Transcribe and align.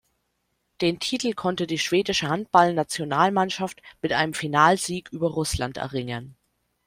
Den 0.81 0.97
Titel 0.97 1.33
konnte 1.35 1.67
die 1.67 1.77
Schwedische 1.77 2.27
Handballnationalmannschaft 2.27 3.83
mit 4.01 4.13
einem 4.13 4.33
Finalsieg 4.33 5.09
über 5.13 5.29
Russland 5.29 5.77
erringen. 5.77 6.35